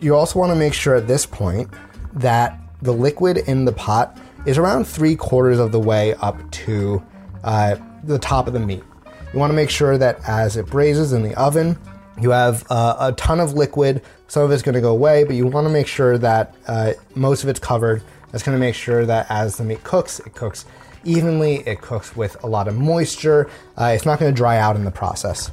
You 0.00 0.14
also 0.14 0.38
wanna 0.38 0.54
make 0.54 0.74
sure 0.74 0.94
at 0.94 1.08
this 1.08 1.26
point 1.26 1.68
that 2.14 2.58
the 2.82 2.92
liquid 2.92 3.38
in 3.38 3.64
the 3.64 3.72
pot 3.72 4.18
is 4.46 4.58
around 4.58 4.86
three 4.86 5.16
quarters 5.16 5.58
of 5.58 5.72
the 5.72 5.80
way 5.80 6.14
up 6.14 6.38
to 6.50 7.02
uh, 7.42 7.76
the 8.04 8.18
top 8.18 8.46
of 8.46 8.52
the 8.52 8.60
meat. 8.60 8.84
You 9.32 9.38
wanna 9.38 9.54
make 9.54 9.70
sure 9.70 9.98
that 9.98 10.20
as 10.28 10.56
it 10.56 10.66
braises 10.66 11.12
in 11.12 11.22
the 11.22 11.34
oven, 11.34 11.78
you 12.20 12.30
have 12.30 12.64
uh, 12.70 12.96
a 13.00 13.12
ton 13.12 13.40
of 13.40 13.54
liquid. 13.54 14.02
Some 14.28 14.44
of 14.44 14.52
it's 14.52 14.62
going 14.62 14.74
to 14.74 14.80
go 14.80 14.92
away, 14.92 15.24
but 15.24 15.34
you 15.36 15.46
want 15.46 15.66
to 15.66 15.72
make 15.72 15.86
sure 15.86 16.16
that 16.18 16.54
uh, 16.66 16.92
most 17.14 17.42
of 17.42 17.48
it's 17.48 17.58
covered. 17.58 18.02
That's 18.34 18.42
going 18.42 18.56
to 18.56 18.60
make 18.60 18.74
sure 18.74 19.06
that 19.06 19.30
as 19.30 19.58
the 19.58 19.62
meat 19.62 19.84
cooks, 19.84 20.18
it 20.18 20.34
cooks 20.34 20.64
evenly. 21.04 21.58
It 21.68 21.80
cooks 21.80 22.16
with 22.16 22.42
a 22.42 22.48
lot 22.48 22.66
of 22.66 22.74
moisture. 22.74 23.48
Uh, 23.78 23.92
it's 23.94 24.04
not 24.04 24.18
going 24.18 24.34
to 24.34 24.36
dry 24.36 24.58
out 24.58 24.74
in 24.74 24.84
the 24.84 24.90
process. 24.90 25.52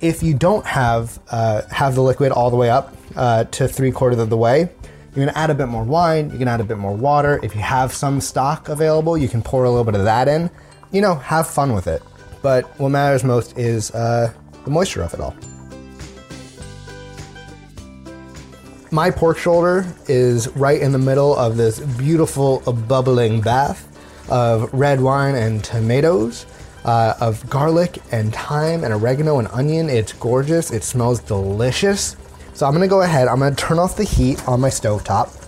If 0.00 0.22
you 0.22 0.32
don't 0.32 0.64
have 0.64 1.20
uh, 1.30 1.68
have 1.70 1.94
the 1.94 2.00
liquid 2.00 2.32
all 2.32 2.48
the 2.48 2.56
way 2.56 2.70
up 2.70 2.96
uh, 3.14 3.44
to 3.44 3.68
three 3.68 3.92
quarters 3.92 4.20
of 4.20 4.30
the 4.30 4.38
way, 4.38 4.70
you're 5.14 5.26
to 5.26 5.36
add 5.36 5.50
a 5.50 5.54
bit 5.54 5.68
more 5.68 5.84
wine. 5.84 6.30
You 6.30 6.38
can 6.38 6.48
add 6.48 6.62
a 6.62 6.64
bit 6.64 6.78
more 6.78 6.96
water. 6.96 7.40
If 7.42 7.54
you 7.54 7.60
have 7.60 7.92
some 7.92 8.22
stock 8.22 8.70
available, 8.70 9.18
you 9.18 9.28
can 9.28 9.42
pour 9.42 9.64
a 9.64 9.68
little 9.68 9.84
bit 9.84 9.94
of 9.94 10.04
that 10.04 10.26
in. 10.26 10.50
You 10.92 11.02
know, 11.02 11.16
have 11.16 11.46
fun 11.46 11.74
with 11.74 11.86
it. 11.86 12.02
But 12.40 12.64
what 12.80 12.88
matters 12.88 13.22
most 13.22 13.58
is 13.58 13.90
uh, 13.90 14.32
the 14.64 14.70
moisture 14.70 15.02
of 15.02 15.12
it 15.12 15.20
all. 15.20 15.36
My 18.94 19.10
pork 19.10 19.38
shoulder 19.38 19.84
is 20.06 20.46
right 20.50 20.80
in 20.80 20.92
the 20.92 21.00
middle 21.00 21.34
of 21.34 21.56
this 21.56 21.80
beautiful 21.80 22.60
bubbling 22.86 23.40
bath 23.40 23.88
of 24.30 24.72
red 24.72 25.00
wine 25.00 25.34
and 25.34 25.64
tomatoes, 25.64 26.46
uh, 26.84 27.14
of 27.20 27.50
garlic 27.50 28.00
and 28.12 28.32
thyme 28.32 28.84
and 28.84 28.94
oregano 28.94 29.40
and 29.40 29.48
onion. 29.48 29.90
It's 29.90 30.12
gorgeous. 30.12 30.70
It 30.70 30.84
smells 30.84 31.18
delicious. 31.18 32.16
So 32.52 32.66
I'm 32.66 32.72
gonna 32.72 32.86
go 32.86 33.02
ahead, 33.02 33.26
I'm 33.26 33.40
gonna 33.40 33.56
turn 33.56 33.80
off 33.80 33.96
the 33.96 34.04
heat 34.04 34.46
on 34.46 34.60
my 34.60 34.68
stovetop. 34.68 35.44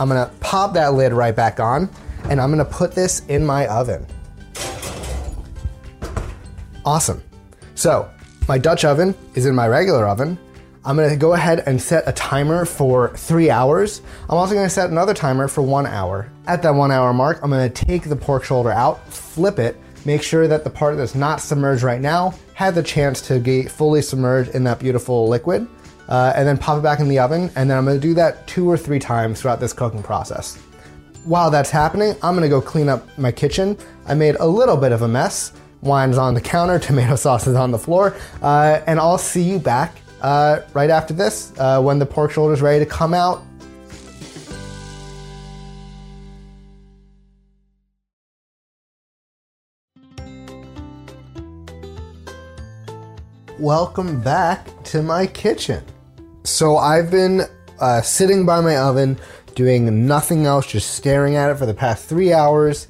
I'm 0.00 0.08
gonna 0.08 0.32
pop 0.40 0.74
that 0.74 0.94
lid 0.94 1.12
right 1.12 1.36
back 1.36 1.60
on, 1.60 1.88
and 2.28 2.40
I'm 2.40 2.50
gonna 2.50 2.64
put 2.64 2.90
this 2.90 3.24
in 3.26 3.46
my 3.46 3.68
oven. 3.68 4.04
Awesome. 6.84 7.22
So 7.76 8.10
my 8.48 8.58
Dutch 8.58 8.84
oven 8.84 9.14
is 9.36 9.46
in 9.46 9.54
my 9.54 9.68
regular 9.68 10.08
oven. 10.08 10.36
I'm 10.82 10.96
gonna 10.96 11.14
go 11.14 11.34
ahead 11.34 11.62
and 11.66 11.80
set 11.80 12.04
a 12.06 12.12
timer 12.12 12.64
for 12.64 13.14
three 13.14 13.50
hours. 13.50 14.00
I'm 14.30 14.38
also 14.38 14.54
gonna 14.54 14.70
set 14.70 14.88
another 14.88 15.12
timer 15.12 15.46
for 15.46 15.60
one 15.60 15.86
hour. 15.86 16.32
At 16.46 16.62
that 16.62 16.74
one 16.74 16.90
hour 16.90 17.12
mark, 17.12 17.38
I'm 17.42 17.50
gonna 17.50 17.68
take 17.68 18.04
the 18.04 18.16
pork 18.16 18.44
shoulder 18.44 18.70
out, 18.70 19.06
flip 19.12 19.58
it, 19.58 19.76
make 20.06 20.22
sure 20.22 20.48
that 20.48 20.64
the 20.64 20.70
part 20.70 20.96
that's 20.96 21.14
not 21.14 21.42
submerged 21.42 21.82
right 21.82 22.00
now 22.00 22.32
had 22.54 22.74
the 22.74 22.82
chance 22.82 23.20
to 23.28 23.38
get 23.38 23.70
fully 23.70 24.00
submerged 24.00 24.54
in 24.54 24.64
that 24.64 24.78
beautiful 24.78 25.28
liquid, 25.28 25.68
uh, 26.08 26.32
and 26.34 26.48
then 26.48 26.56
pop 26.56 26.78
it 26.78 26.82
back 26.82 27.00
in 27.00 27.08
the 27.08 27.18
oven. 27.18 27.50
And 27.56 27.68
then 27.68 27.76
I'm 27.76 27.84
gonna 27.84 27.98
do 27.98 28.14
that 28.14 28.46
two 28.46 28.66
or 28.66 28.78
three 28.78 28.98
times 28.98 29.42
throughout 29.42 29.60
this 29.60 29.74
cooking 29.74 30.02
process. 30.02 30.56
While 31.26 31.50
that's 31.50 31.70
happening, 31.70 32.16
I'm 32.22 32.34
gonna 32.34 32.48
go 32.48 32.62
clean 32.62 32.88
up 32.88 33.06
my 33.18 33.32
kitchen. 33.32 33.76
I 34.06 34.14
made 34.14 34.36
a 34.36 34.46
little 34.46 34.78
bit 34.78 34.92
of 34.92 35.02
a 35.02 35.08
mess. 35.08 35.52
Wine's 35.82 36.16
on 36.16 36.32
the 36.32 36.40
counter, 36.40 36.78
tomato 36.86 37.16
sauce 37.16 37.46
is 37.46 37.54
on 37.54 37.70
the 37.70 37.78
floor, 37.78 38.16
uh, 38.40 38.80
and 38.86 38.98
I'll 38.98 39.18
see 39.18 39.42
you 39.42 39.58
back 39.58 39.99
uh, 40.20 40.60
right 40.74 40.90
after 40.90 41.14
this 41.14 41.52
uh, 41.58 41.80
when 41.80 41.98
the 41.98 42.06
pork 42.06 42.30
shoulder 42.30 42.52
is 42.54 42.62
ready 42.62 42.84
to 42.84 42.90
come 42.90 43.14
out. 43.14 43.42
Welcome 53.58 54.22
back 54.22 54.82
to 54.84 55.02
my 55.02 55.26
kitchen. 55.26 55.84
So 56.44 56.78
I've 56.78 57.10
been 57.10 57.42
uh, 57.78 58.00
sitting 58.00 58.46
by 58.46 58.62
my 58.62 58.76
oven 58.76 59.18
doing 59.54 60.06
nothing 60.06 60.46
else, 60.46 60.66
just 60.66 60.94
staring 60.94 61.36
at 61.36 61.50
it 61.50 61.56
for 61.56 61.66
the 61.66 61.74
past 61.74 62.08
three 62.08 62.32
hours, 62.32 62.88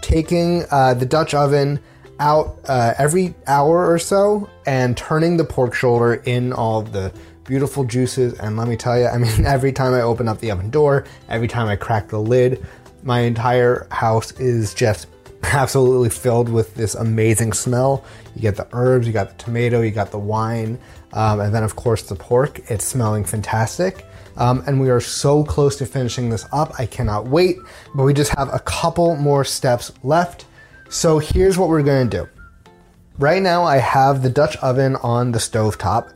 taking 0.00 0.64
uh, 0.72 0.94
the 0.94 1.06
Dutch 1.06 1.34
oven 1.34 1.78
out 2.20 2.58
uh, 2.66 2.94
every 2.98 3.34
hour 3.46 3.90
or 3.90 3.98
so 3.98 4.48
and 4.66 4.96
turning 4.96 5.36
the 5.36 5.44
pork 5.44 5.74
shoulder 5.74 6.14
in 6.14 6.52
all 6.52 6.82
the 6.82 7.12
beautiful 7.44 7.84
juices. 7.84 8.34
And 8.34 8.56
let 8.56 8.68
me 8.68 8.76
tell 8.76 8.98
you, 8.98 9.06
I 9.06 9.18
mean, 9.18 9.44
every 9.46 9.72
time 9.72 9.94
I 9.94 10.02
open 10.02 10.28
up 10.28 10.38
the 10.38 10.50
oven 10.50 10.70
door, 10.70 11.04
every 11.28 11.48
time 11.48 11.66
I 11.66 11.76
crack 11.76 12.08
the 12.08 12.20
lid, 12.20 12.64
my 13.02 13.20
entire 13.20 13.86
house 13.90 14.32
is 14.32 14.74
just 14.74 15.06
absolutely 15.42 16.10
filled 16.10 16.48
with 16.48 16.74
this 16.74 16.94
amazing 16.94 17.52
smell. 17.52 18.04
You 18.34 18.42
get 18.42 18.56
the 18.56 18.68
herbs, 18.72 19.06
you 19.06 19.12
got 19.12 19.30
the 19.36 19.42
tomato, 19.42 19.80
you 19.80 19.90
got 19.90 20.10
the 20.10 20.18
wine, 20.18 20.78
um, 21.12 21.40
and 21.40 21.54
then 21.54 21.64
of 21.64 21.76
course 21.76 22.02
the 22.02 22.14
pork. 22.14 22.70
It's 22.70 22.84
smelling 22.84 23.24
fantastic. 23.24 24.04
Um, 24.36 24.62
and 24.68 24.80
we 24.80 24.88
are 24.88 25.00
so 25.00 25.42
close 25.42 25.76
to 25.76 25.86
finishing 25.86 26.30
this 26.30 26.46
up. 26.52 26.72
I 26.78 26.86
cannot 26.86 27.26
wait, 27.26 27.56
but 27.94 28.04
we 28.04 28.14
just 28.14 28.32
have 28.36 28.52
a 28.54 28.60
couple 28.60 29.16
more 29.16 29.44
steps 29.44 29.92
left. 30.04 30.44
So 30.90 31.18
here's 31.18 31.58
what 31.58 31.68
we're 31.68 31.82
gonna 31.82 32.06
do. 32.06 32.26
Right 33.18 33.42
now, 33.42 33.62
I 33.64 33.76
have 33.76 34.22
the 34.22 34.30
Dutch 34.30 34.56
oven 34.58 34.96
on 34.96 35.32
the 35.32 35.40
stove 35.40 35.76
top. 35.76 36.08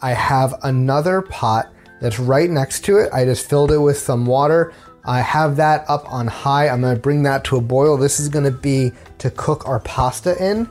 I 0.00 0.12
have 0.12 0.54
another 0.62 1.20
pot 1.20 1.72
that's 2.00 2.18
right 2.18 2.48
next 2.48 2.84
to 2.86 2.96
it. 2.98 3.12
I 3.12 3.26
just 3.26 3.48
filled 3.50 3.70
it 3.70 3.78
with 3.78 3.98
some 3.98 4.24
water. 4.24 4.72
I 5.04 5.20
have 5.20 5.56
that 5.56 5.84
up 5.90 6.10
on 6.10 6.26
high. 6.26 6.68
I'm 6.68 6.80
gonna 6.80 6.98
bring 6.98 7.22
that 7.24 7.44
to 7.44 7.56
a 7.56 7.60
boil. 7.60 7.98
This 7.98 8.18
is 8.18 8.30
gonna 8.30 8.50
be 8.50 8.92
to 9.18 9.30
cook 9.30 9.68
our 9.68 9.80
pasta 9.80 10.42
in. 10.42 10.68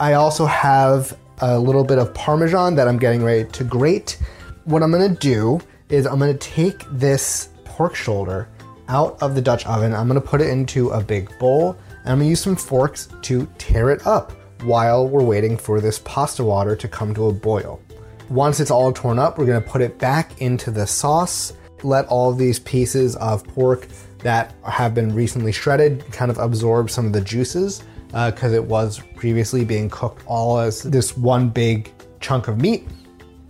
I 0.00 0.14
also 0.14 0.44
have 0.46 1.16
a 1.38 1.56
little 1.56 1.84
bit 1.84 1.98
of 1.98 2.12
Parmesan 2.14 2.74
that 2.74 2.88
I'm 2.88 2.98
getting 2.98 3.22
ready 3.22 3.44
to 3.50 3.64
grate. 3.64 4.18
What 4.64 4.82
I'm 4.82 4.90
gonna 4.90 5.08
do 5.08 5.60
is 5.88 6.06
I'm 6.06 6.18
gonna 6.18 6.34
take 6.34 6.84
this 6.90 7.50
pork 7.64 7.94
shoulder 7.94 8.48
out 8.88 9.22
of 9.22 9.36
the 9.36 9.40
Dutch 9.40 9.66
oven. 9.66 9.94
I'm 9.94 10.08
gonna 10.08 10.20
put 10.20 10.40
it 10.40 10.48
into 10.48 10.90
a 10.90 11.00
big 11.00 11.28
bowl 11.38 11.76
and 12.04 12.12
I'm 12.12 12.18
gonna 12.18 12.30
use 12.30 12.40
some 12.40 12.56
forks 12.56 13.08
to 13.22 13.48
tear 13.58 13.90
it 13.90 14.06
up 14.06 14.32
while 14.62 15.08
we're 15.08 15.22
waiting 15.22 15.56
for 15.56 15.80
this 15.80 15.98
pasta 16.00 16.44
water 16.44 16.76
to 16.76 16.88
come 16.88 17.14
to 17.14 17.26
a 17.26 17.32
boil. 17.32 17.80
Once 18.28 18.60
it's 18.60 18.70
all 18.70 18.92
torn 18.92 19.18
up, 19.18 19.38
we're 19.38 19.46
gonna 19.46 19.60
put 19.60 19.80
it 19.80 19.98
back 19.98 20.40
into 20.40 20.70
the 20.70 20.86
sauce, 20.86 21.52
let 21.82 22.06
all 22.06 22.32
these 22.32 22.58
pieces 22.60 23.16
of 23.16 23.44
pork 23.44 23.88
that 24.18 24.54
have 24.64 24.94
been 24.94 25.14
recently 25.14 25.52
shredded 25.52 26.04
kind 26.12 26.30
of 26.30 26.38
absorb 26.38 26.90
some 26.90 27.06
of 27.06 27.12
the 27.12 27.20
juices 27.20 27.82
because 28.06 28.52
uh, 28.52 28.56
it 28.56 28.64
was 28.64 29.00
previously 29.16 29.64
being 29.64 29.88
cooked 29.90 30.22
all 30.26 30.58
as 30.58 30.82
this 30.82 31.16
one 31.16 31.48
big 31.48 31.90
chunk 32.20 32.48
of 32.48 32.60
meat. 32.60 32.86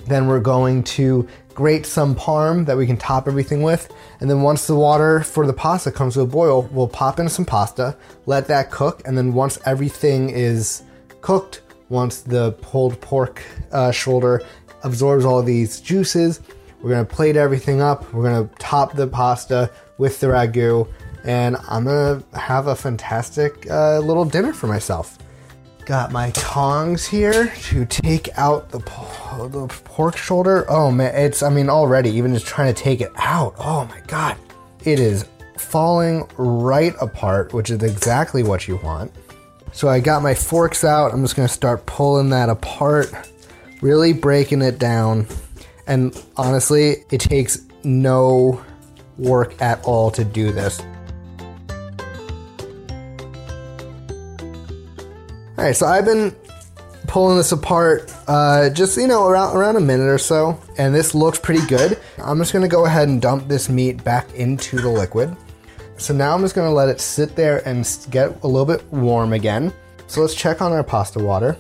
Then 0.07 0.27
we're 0.27 0.41
going 0.41 0.83
to 0.85 1.27
grate 1.55 1.87
some 1.87 2.15
parm 2.15 2.67
that 2.67 2.77
we 2.77 2.87
can 2.87 2.97
top 2.97 3.29
everything 3.29 3.63
with. 3.63 3.93
And 4.21 4.31
then 4.31 4.43
once 4.43 4.67
the 4.67 4.75
water 4.75 5.21
for 5.21 5.47
the 5.47 5.53
pasta 5.53 5.91
comes 5.91 6.15
to 6.15 6.23
a 6.23 6.27
boil, 6.27 6.63
we'll 6.73 6.89
pop 6.89 7.19
in 7.19 7.29
some 7.29 7.45
pasta, 7.45 7.97
let 8.27 8.47
that 8.49 8.71
cook. 8.71 9.03
And 9.07 9.17
then 9.17 9.35
once 9.35 9.59
everything 9.67 10.31
is 10.31 10.83
cooked, 11.21 11.63
once 11.89 12.23
the 12.23 12.53
pulled 12.53 13.01
pork 13.01 13.43
uh, 13.71 13.91
shoulder 13.91 14.43
absorbs 14.83 15.25
all 15.25 15.43
these 15.43 15.81
juices, 15.81 16.41
we're 16.81 16.91
gonna 16.91 17.05
plate 17.05 17.37
everything 17.37 17.81
up. 17.81 18.13
We're 18.13 18.25
gonna 18.25 18.49
top 18.59 18.95
the 18.95 19.07
pasta 19.07 19.71
with 19.99 20.19
the 20.21 20.29
ragu. 20.29 20.89
And 21.25 21.57
I'm 21.69 21.85
gonna 21.85 22.23
have 22.35 22.67
a 22.67 22.75
fantastic 22.75 23.71
uh, 23.71 24.01
little 24.01 24.25
dinner 24.25 24.53
for 24.53 24.67
myself. 24.67 25.19
Got 25.85 26.13
my 26.13 26.31
tongs 26.31 27.05
here 27.05 27.49
to 27.49 27.85
take 27.85 28.29
out 28.39 28.71
the, 28.71 28.79
the 28.79 29.67
pork 29.85 30.17
shoulder. 30.17 30.65
Oh 30.69 30.93
man, 30.93 31.15
it's, 31.15 31.43
I 31.43 31.49
mean, 31.49 31.69
already, 31.69 32.11
even 32.11 32.33
just 32.33 32.47
trying 32.47 32.73
to 32.73 32.81
take 32.83 33.01
it 33.01 33.11
out. 33.17 33.55
Oh 33.59 33.85
my 33.87 34.01
God. 34.07 34.37
It 34.85 35.01
is 35.01 35.27
falling 35.59 36.29
right 36.37 36.95
apart, 37.01 37.53
which 37.53 37.71
is 37.71 37.83
exactly 37.83 38.43
what 38.43 38.69
you 38.69 38.77
want. 38.77 39.13
So 39.73 39.89
I 39.89 40.01
got 40.01 40.23
my 40.23 40.35
forks 40.35 40.85
out. 40.85 41.13
I'm 41.13 41.23
just 41.23 41.35
gonna 41.35 41.49
start 41.49 41.85
pulling 41.87 42.31
that 42.31 42.49
apart, 42.49 43.13
really 43.81 44.13
breaking 44.13 44.63
it 44.63 44.79
down. 44.79 45.27
And 45.89 46.17
honestly, 46.37 47.05
it 47.11 47.21
takes 47.21 47.63
no 47.83 48.65
work 49.19 49.61
at 49.61 49.83
all 49.85 50.11
to 50.13 50.25
do 50.25 50.53
this. 50.53 50.81
All 55.63 55.69
right, 55.69 55.77
so 55.77 55.87
I've 55.87 56.05
been 56.05 56.35
pulling 57.07 57.37
this 57.37 57.53
apart 57.53 58.13
uh, 58.27 58.69
just 58.71 58.97
you 58.97 59.07
know 59.07 59.29
around 59.29 59.57
around 59.57 59.77
a 59.77 59.81
minute 59.81 60.09
or 60.09 60.19
so, 60.19 60.61
and 60.77 60.93
this 60.93 61.15
looks 61.15 61.39
pretty 61.39 61.65
good. 61.69 62.01
I'm 62.19 62.39
just 62.39 62.53
gonna 62.53 62.67
go 62.67 62.85
ahead 62.85 63.07
and 63.07 63.23
dump 63.23 63.47
this 63.47 63.69
meat 63.69 64.03
back 64.03 64.35
into 64.35 64.81
the 64.81 64.89
liquid. 64.89 65.37
So 65.99 66.15
now 66.15 66.35
I'm 66.35 66.41
just 66.41 66.57
gonna 66.57 66.73
let 66.73 66.89
it 66.89 67.01
sit 67.01 67.37
there 67.37 67.63
and 67.65 67.89
get 68.11 68.43
a 68.43 68.49
little 68.49 68.67
bit 68.67 68.85
warm 68.93 69.35
again. 69.35 69.73
So 70.09 70.21
let's 70.21 70.35
check 70.35 70.61
on 70.61 70.73
our 70.73 70.83
pasta 70.83 71.21
water. 71.21 71.57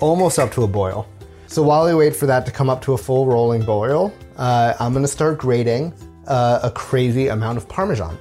Almost 0.00 0.40
up 0.40 0.50
to 0.54 0.64
a 0.64 0.66
boil. 0.66 1.06
So 1.46 1.62
while 1.62 1.84
we 1.84 1.94
wait 1.94 2.16
for 2.16 2.26
that 2.26 2.44
to 2.46 2.50
come 2.50 2.68
up 2.68 2.82
to 2.82 2.94
a 2.94 2.98
full 2.98 3.24
rolling 3.24 3.62
boil, 3.62 4.12
uh, 4.36 4.74
I'm 4.80 4.92
gonna 4.92 5.06
start 5.06 5.38
grating 5.38 5.94
uh, 6.26 6.58
a 6.64 6.72
crazy 6.72 7.28
amount 7.28 7.58
of 7.58 7.68
Parmesan. 7.68 8.18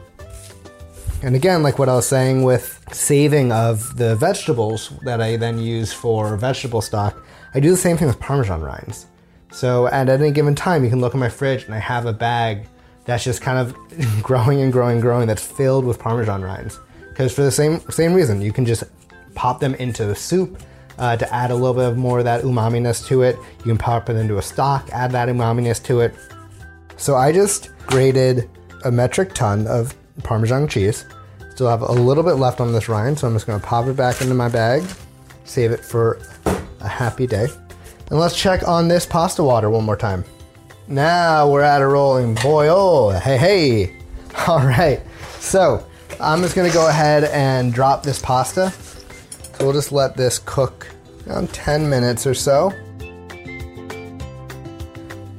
And 1.24 1.38
again, 1.38 1.64
like 1.64 1.80
what 1.80 1.88
I 1.88 1.96
was 1.96 2.06
saying 2.06 2.44
with 2.44 2.84
saving 2.92 3.54
of 3.54 3.96
the 3.96 4.14
vegetables 4.18 4.92
that 5.04 5.22
I 5.22 5.38
then 5.38 5.58
use 5.58 5.94
for 5.94 6.36
vegetable 6.36 6.82
stock, 6.82 7.26
I 7.54 7.62
do 7.62 7.72
the 7.72 7.78
same 7.78 7.96
thing 7.96 8.10
with 8.10 8.20
Parmesan 8.20 8.62
rinds. 8.62 9.08
So 9.50 9.88
at 9.88 10.10
any 10.10 10.32
given 10.32 10.54
time, 10.54 10.84
you 10.84 10.90
can 10.90 11.00
look 11.00 11.14
in 11.14 11.22
my 11.22 11.30
fridge 11.30 11.64
and 11.64 11.74
I 11.74 11.80
have 11.80 12.08
a 12.08 12.12
bag 12.12 12.68
that's 13.06 13.24
just 13.24 13.42
kind 13.42 13.58
of 13.58 13.74
growing 14.22 14.62
and 14.62 14.74
growing 14.74 14.96
and 14.96 15.02
growing 15.02 15.26
that's 15.26 15.46
filled 15.46 15.86
with 15.86 15.98
Parmesan 15.98 16.42
rinds. 16.42 16.78
Because 17.08 17.34
for 17.34 17.44
the 17.44 17.52
same 17.52 17.80
same 17.90 18.14
reason, 18.14 18.42
you 18.42 18.52
can 18.52 18.66
just 18.66 18.84
pop 19.34 19.62
them 19.62 19.76
into 19.76 20.06
the 20.06 20.16
soup 20.16 20.62
uh, 20.98 21.16
to 21.16 21.34
add 21.34 21.52
a 21.52 21.56
little 21.56 21.74
bit 21.74 21.86
of 21.86 21.98
more 21.98 22.20
of 22.20 22.26
that 22.26 22.44
umaminess 22.44 23.08
to 23.08 23.22
it. 23.22 23.38
You 23.60 23.64
can 23.64 23.78
pop 23.78 24.10
it 24.10 24.18
into 24.18 24.40
a 24.40 24.42
stock, 24.42 24.90
add 24.92 25.12
that 25.12 25.30
umaminess 25.30 25.82
to 25.86 26.02
it. 26.02 26.14
So 26.98 27.16
I 27.16 27.32
just 27.32 27.70
grated 27.88 28.50
a 28.84 28.92
metric 28.92 29.34
ton 29.34 29.68
of 29.68 29.96
Parmesan 30.22 30.68
cheese. 30.68 31.06
Still 31.52 31.68
have 31.68 31.82
a 31.82 31.92
little 31.92 32.24
bit 32.24 32.34
left 32.34 32.60
on 32.62 32.72
this 32.72 32.90
rind, 32.90 33.20
so 33.20 33.28
I'm 33.28 33.34
just 33.34 33.48
gonna 33.48 33.60
pop 33.60 33.88
it 33.88 33.96
back 33.96 34.22
into 34.22 34.34
my 34.34 34.50
bag, 34.50 34.84
save 35.46 35.72
it 35.72 35.84
for 35.84 36.20
a 36.82 36.88
happy 36.88 37.28
day. 37.28 37.48
And 38.10 38.20
let's 38.20 38.36
check 38.36 38.68
on 38.68 38.88
this 38.88 39.06
pasta 39.06 39.44
water 39.44 39.70
one 39.70 39.84
more 39.84 39.98
time. 39.98 40.24
Now 40.88 41.50
we're 41.50 41.62
at 41.62 41.82
a 41.82 41.88
rolling 41.88 42.36
boil. 42.36 42.76
Oh, 42.76 43.20
hey, 43.20 43.38
hey. 43.38 43.96
All 44.48 44.66
right. 44.66 45.02
So 45.40 45.86
I'm 46.20 46.42
just 46.42 46.56
gonna 46.56 46.72
go 46.72 46.90
ahead 46.90 47.26
and 47.26 47.74
drop 47.74 48.04
this 48.04 48.22
pasta. 48.22 48.72
So 48.72 49.66
we'll 49.66 49.74
just 49.74 49.92
let 49.92 50.16
this 50.16 50.40
cook 50.40 50.88
around 51.28 51.54
10 51.54 51.90
minutes 51.90 52.28
or 52.28 52.34
so. 52.34 52.74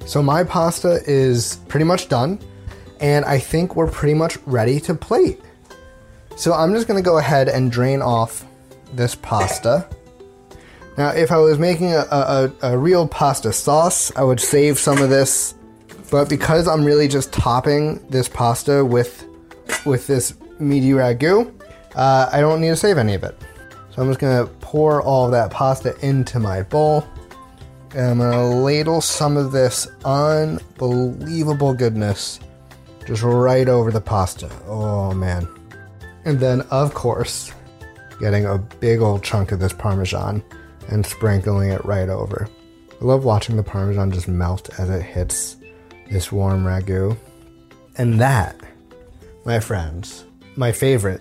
So 0.07 0.23
my 0.23 0.45
pasta 0.45 1.01
is 1.07 1.57
pretty 1.69 1.85
much 1.85 2.09
done 2.09 2.39
and 3.05 3.27
I 3.27 3.39
think 3.39 3.77
we're 3.77 3.91
pretty 3.91 4.15
much 4.15 4.39
ready 4.47 4.81
to 4.81 4.95
plate. 4.95 5.39
So 6.37 6.55
I'm 6.55 6.73
just 6.73 6.89
gonna 6.89 7.03
go 7.03 7.19
ahead 7.19 7.51
and 7.51 7.71
drain 7.71 8.01
off 8.01 8.47
this 8.95 9.15
pasta. 9.15 9.87
Now, 10.97 11.11
if 11.11 11.31
I 11.31 11.37
was 11.37 11.59
making 11.59 11.93
a, 11.93 12.07
a, 12.11 12.53
a, 12.63 12.79
real 12.79 13.07
pasta 13.07 13.53
sauce, 13.53 14.11
I 14.17 14.25
would 14.25 14.41
save 14.41 14.79
some 14.79 15.03
of 15.03 15.11
this. 15.11 15.55
But 16.11 16.31
because 16.31 16.67
I'm 16.67 16.83
really 16.83 17.07
just 17.07 17.31
topping 17.31 17.99
this 18.09 18.27
pasta 18.27 18.83
with 18.83 19.27
with 19.85 20.07
this 20.07 20.33
meaty 20.59 20.93
ragu, 20.93 21.53
uh, 21.97 22.31
I 22.33 22.41
don't 22.41 22.59
need 22.63 22.69
to 22.69 22.77
save 22.77 22.97
any 22.97 23.13
of 23.13 23.23
it. 23.23 23.39
So 23.91 24.01
I'm 24.01 24.09
just 24.09 24.19
gonna 24.19 24.47
pour 24.61 25.03
all 25.03 25.27
of 25.27 25.33
that 25.33 25.51
pasta 25.51 25.95
into 26.01 26.41
my 26.41 26.63
bowl. 26.63 27.05
And 27.95 28.13
I'm 28.13 28.19
gonna 28.19 28.49
ladle 28.49 29.03
some 29.03 29.37
of 29.37 29.53
this 29.53 29.89
unbelievable 30.07 31.75
goodness 31.75 32.41
just 33.07 33.23
right 33.23 33.69
over 33.69 33.91
the 33.91 34.01
pasta. 34.01 34.51
Oh 34.67 35.13
man. 35.13 35.49
And 36.25 36.41
then, 36.41 36.63
of 36.71 36.95
course, 36.95 37.53
getting 38.21 38.47
a 38.47 38.59
big 38.59 39.01
old 39.01 39.23
chunk 39.23 39.53
of 39.53 39.61
this 39.61 39.73
Parmesan 39.73 40.43
and 40.89 41.05
sprinkling 41.05 41.71
it 41.71 41.85
right 41.85 42.09
over. 42.09 42.49
I 43.01 43.05
love 43.05 43.25
watching 43.25 43.57
the 43.57 43.63
Parmesan 43.63 44.11
just 44.11 44.29
melt 44.29 44.71
as 44.79 44.89
it 44.89 45.03
hits 45.03 45.57
this 46.11 46.33
warm 46.33 46.65
ragu. 46.65 47.17
And 47.97 48.21
that, 48.21 48.57
my 49.45 49.61
friends, 49.61 50.25
my 50.57 50.73
favorite 50.73 51.21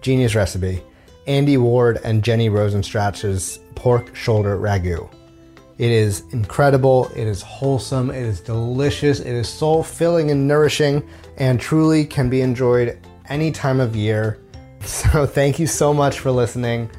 genius 0.00 0.34
recipe, 0.34 0.82
Andy 1.26 1.56
Ward 1.56 2.00
and 2.02 2.24
Jenny 2.24 2.48
Rosenstrach's 2.48 3.60
pork 3.74 4.14
shoulder 4.16 4.58
ragu. 4.58 5.08
It 5.80 5.92
is 5.92 6.24
incredible, 6.32 7.10
it 7.16 7.26
is 7.26 7.40
wholesome, 7.40 8.10
it 8.10 8.22
is 8.22 8.40
delicious, 8.40 9.20
it 9.20 9.32
is 9.32 9.48
soul 9.48 9.82
filling 9.82 10.30
and 10.30 10.46
nourishing, 10.46 11.02
and 11.38 11.58
truly 11.58 12.04
can 12.04 12.28
be 12.28 12.42
enjoyed 12.42 12.98
any 13.30 13.50
time 13.50 13.80
of 13.80 13.96
year. 13.96 14.38
So, 14.82 15.24
thank 15.24 15.58
you 15.58 15.66
so 15.66 15.94
much 15.94 16.20
for 16.20 16.30
listening. 16.30 16.90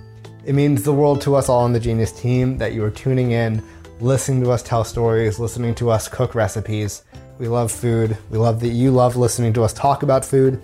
It 0.45 0.53
means 0.53 0.81
the 0.81 0.93
world 0.93 1.21
to 1.21 1.35
us 1.35 1.47
all 1.47 1.61
on 1.61 1.73
the 1.73 1.79
Genius 1.79 2.11
team 2.11 2.57
that 2.57 2.73
you 2.73 2.83
are 2.83 2.89
tuning 2.89 3.31
in, 3.31 3.63
listening 3.99 4.41
to 4.43 4.51
us 4.51 4.63
tell 4.63 4.83
stories, 4.83 5.37
listening 5.37 5.75
to 5.75 5.91
us 5.91 6.07
cook 6.07 6.33
recipes. 6.33 7.03
We 7.37 7.47
love 7.47 7.71
food. 7.71 8.17
We 8.31 8.39
love 8.39 8.59
that 8.61 8.69
you 8.69 8.89
love 8.89 9.15
listening 9.15 9.53
to 9.53 9.63
us 9.63 9.73
talk 9.73 10.01
about 10.01 10.25
food. 10.25 10.59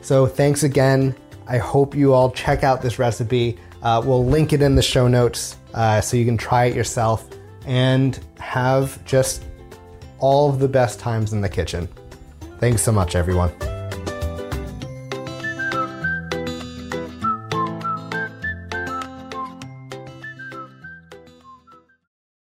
So, 0.00 0.26
thanks 0.26 0.62
again. 0.62 1.14
I 1.46 1.58
hope 1.58 1.94
you 1.94 2.14
all 2.14 2.30
check 2.30 2.64
out 2.64 2.80
this 2.80 2.98
recipe. 2.98 3.58
Uh, 3.82 4.02
we'll 4.02 4.24
link 4.24 4.54
it 4.54 4.62
in 4.62 4.74
the 4.74 4.82
show 4.82 5.08
notes 5.08 5.57
uh, 5.74 6.00
so 6.00 6.16
you 6.16 6.24
can 6.24 6.36
try 6.36 6.66
it 6.66 6.74
yourself 6.74 7.28
and 7.66 8.20
have 8.38 9.04
just 9.04 9.44
all 10.18 10.50
of 10.50 10.58
the 10.58 10.68
best 10.68 10.98
times 10.98 11.32
in 11.32 11.40
the 11.40 11.48
kitchen. 11.48 11.88
Thanks 12.58 12.82
so 12.82 12.92
much, 12.92 13.14
everyone. 13.14 13.52